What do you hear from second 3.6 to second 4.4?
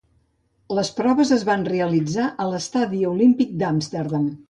d'Amsterdam.